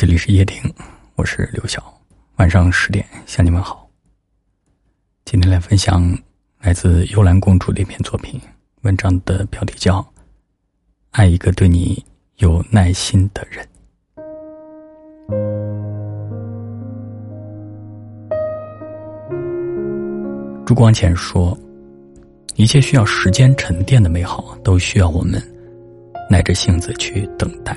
[0.00, 0.62] 这里是夜听，
[1.14, 1.84] 我是刘晓。
[2.36, 3.86] 晚上十点向你们好。
[5.26, 6.18] 今天来分享
[6.58, 8.40] 来自幽兰公主的一篇作品，
[8.80, 9.98] 文章的标题叫
[11.10, 12.02] 《爱一个对你
[12.36, 13.62] 有耐心的人》。
[20.64, 21.54] 朱光潜说
[22.56, 25.38] ：“一切需要时间沉淀的美好，都需要我们
[26.30, 27.76] 耐着性子去等待。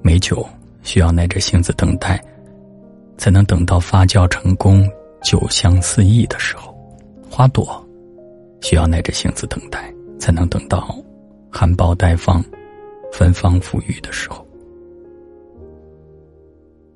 [0.00, 0.48] 美酒。”
[0.86, 2.22] 需要耐着性子等待，
[3.18, 4.88] 才能等到发酵成功、
[5.20, 6.72] 酒香四溢的时候；
[7.28, 7.84] 花朵
[8.62, 10.96] 需要耐着性子等待，才能等到
[11.50, 12.40] 含苞待放、
[13.12, 14.46] 芬芳馥郁的时候。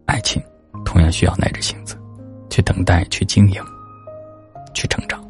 [0.07, 0.41] 爱情
[0.85, 1.97] 同样需要耐着性子
[2.49, 3.61] 去等待、去经营、
[4.73, 5.21] 去成长。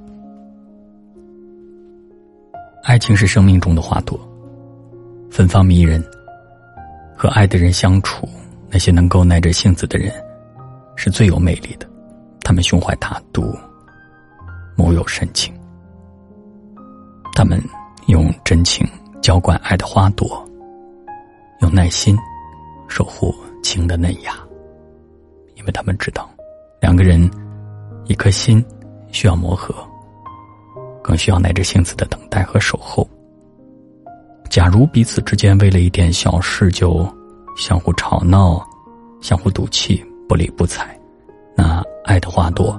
[2.82, 4.20] 爱情是生命中的花朵，
[5.30, 6.04] 芬芳迷人，
[7.16, 8.28] 和爱的人相处。
[8.70, 10.12] 那些能够耐着性子的人，
[10.94, 11.88] 是最有魅力的。
[12.42, 13.56] 他们胸怀大度，
[14.76, 15.52] 目有深情。
[17.34, 17.60] 他们
[18.06, 18.86] 用真情
[19.20, 20.48] 浇灌爱的花朵，
[21.62, 22.16] 用耐心
[22.88, 24.34] 守护情的嫩芽。
[25.56, 26.30] 因为他们知道，
[26.80, 27.28] 两个人
[28.06, 28.64] 一颗心
[29.10, 29.74] 需要磨合，
[31.02, 33.08] 更需要耐着性子的等待和守候。
[34.48, 37.04] 假如彼此之间为了一点小事就……
[37.60, 38.66] 相互吵闹，
[39.20, 40.98] 相互赌气，不理不睬，
[41.54, 42.74] 那爱的花朵，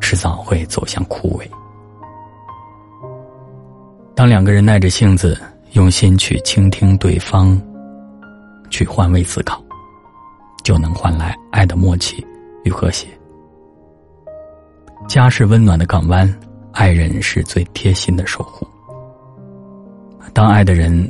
[0.00, 1.48] 迟早会走向枯萎。
[4.16, 5.40] 当两个人耐着性子，
[5.74, 7.56] 用心去倾听对方，
[8.70, 9.62] 去换位思考，
[10.64, 12.26] 就能换来爱的默契
[12.64, 13.06] 与和谐。
[15.06, 16.28] 家是温暖的港湾，
[16.72, 18.66] 爱人是最贴心的守护。
[20.34, 21.08] 当爱的人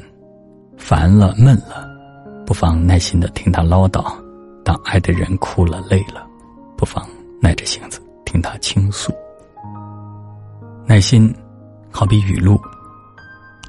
[0.76, 1.87] 烦了、闷了。
[2.48, 4.10] 不妨耐心的听他唠叨，
[4.64, 6.26] 当爱的人哭了累了，
[6.78, 7.06] 不妨
[7.42, 9.12] 耐着性子听他倾诉。
[10.86, 11.30] 耐心，
[11.90, 12.58] 好比雨露，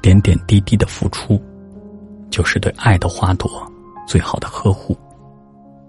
[0.00, 1.38] 点点滴滴的付出，
[2.30, 3.50] 就是对爱的花朵
[4.08, 4.96] 最好的呵护。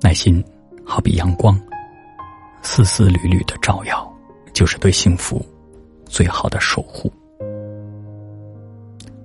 [0.01, 0.43] 耐心，
[0.83, 1.57] 好比阳光，
[2.61, 4.05] 丝丝缕缕的照耀，
[4.51, 5.41] 就是对幸福
[6.07, 7.09] 最好的守护。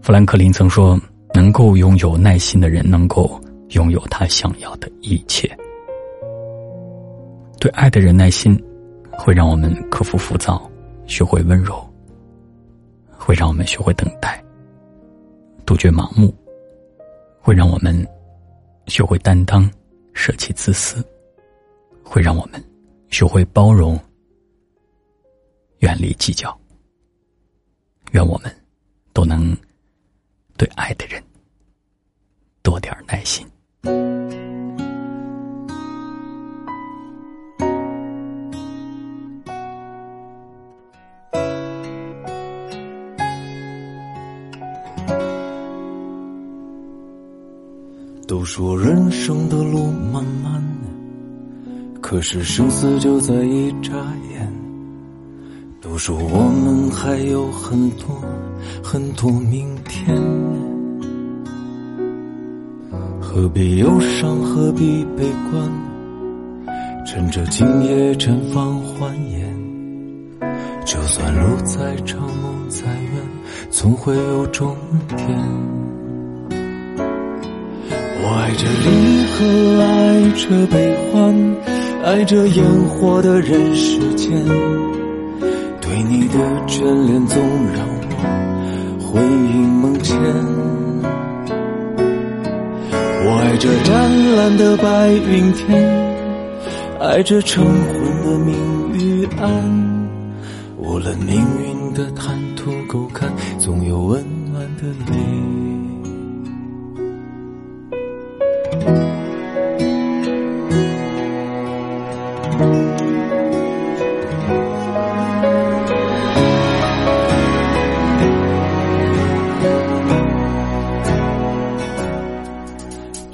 [0.01, 0.97] 富兰克林曾说
[1.35, 3.29] ：“能够拥有耐心的人，能够。”
[3.71, 5.49] 拥有他想要的一切。
[7.59, 8.57] 对爱的人耐心，
[9.13, 10.71] 会让我们克服浮躁，
[11.07, 11.75] 学会温柔；
[13.11, 14.45] 会让我们学会等待，
[15.65, 16.31] 杜绝盲目；
[17.41, 18.07] 会让我们
[18.87, 19.69] 学会担当，
[20.13, 21.03] 舍弃自私；
[22.05, 22.63] 会让我们
[23.09, 23.99] 学会包容，
[25.79, 26.57] 远离计较。
[28.13, 28.55] 愿我们
[29.13, 29.57] 都能
[30.57, 31.21] 对爱的人
[32.63, 33.45] 多点耐心。
[48.29, 50.61] 都说人生的路漫漫，
[52.01, 53.93] 可是生死就在一眨
[54.33, 54.53] 眼。
[55.81, 58.21] 都说我们还有很多
[58.83, 60.17] 很多明天，
[63.37, 65.71] 何必忧伤，何必悲观？
[67.05, 69.55] 趁着今夜绽放欢颜，
[70.87, 73.23] 就算路再长梦再远，
[73.69, 74.75] 总会有终
[75.09, 75.21] 点。
[78.23, 78.89] 我爱着离
[79.35, 79.45] 合，
[79.83, 81.57] 爱着悲欢，
[82.05, 84.33] 爱着烟火的人世间。
[94.47, 95.77] 蓝的白云天，
[97.01, 98.55] 爱着晨昏的明
[98.95, 100.09] 与暗。
[100.79, 105.66] 无论命运的坦途沟坎，总有温暖的泪。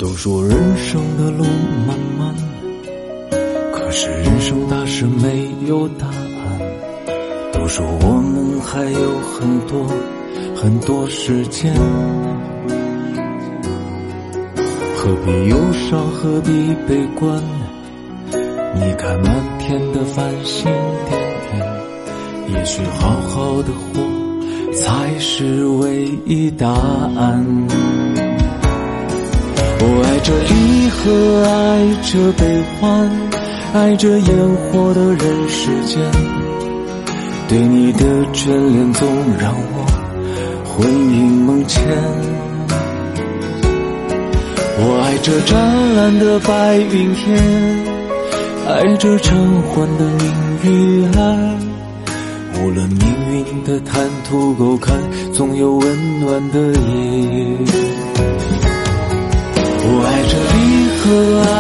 [0.03, 1.45] 都说人生的路
[1.87, 2.35] 漫漫，
[3.73, 6.61] 可是人生大事没有答案。
[7.53, 9.87] 都说我们还有很多
[10.57, 11.73] 很多时间。
[14.97, 16.51] 何必忧伤，何必
[16.89, 17.41] 悲观？
[18.75, 20.65] 你看满天的繁星
[21.09, 21.21] 点
[21.53, 27.47] 点，也许好好的活才是唯一答案。
[30.25, 33.11] 这离和爱着悲欢，
[33.75, 36.01] 爱着烟火的人世间。
[37.49, 39.09] 对你的眷恋总
[39.39, 39.85] 让我
[40.65, 41.83] 魂萦梦牵。
[44.79, 47.37] 我爱这湛蓝的白云天，
[48.69, 50.33] 爱这偿还的明
[50.65, 51.59] 与暗。
[52.63, 53.01] 无论命
[53.35, 54.97] 运的坦途沟坎，
[55.33, 58.12] 总有温暖的夜。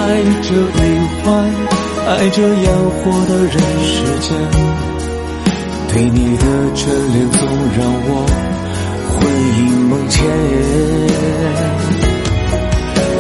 [0.04, 0.08] 爱
[0.42, 0.78] 着悲
[1.22, 1.26] 欢，
[2.08, 3.54] 爱着烟火的人
[3.84, 4.26] 世间。
[5.88, 6.44] 对你的
[6.74, 6.80] 眷
[7.12, 7.40] 恋总
[7.76, 8.10] 让我
[9.08, 9.12] 魂
[9.58, 10.18] 萦梦牵。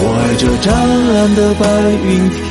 [0.04, 0.66] 我爱这湛
[1.14, 1.62] 蓝的白
[2.02, 2.10] 云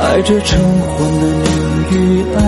[0.00, 0.50] 爱着橙
[0.80, 1.46] 昏的明
[1.92, 1.94] 与
[2.36, 2.40] 暗。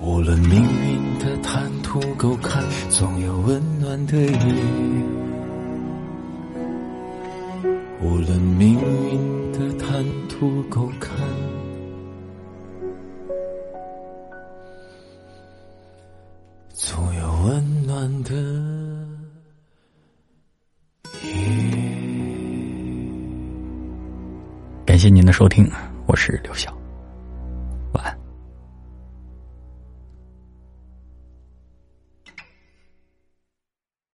[0.00, 4.99] 无论命运的坦途沟坎，总有温暖的夜。
[8.30, 11.18] 无论命运的坦途够看，
[16.68, 18.30] 总有温暖的。
[24.86, 25.68] 感谢您的收听，
[26.06, 26.79] 我是刘晓。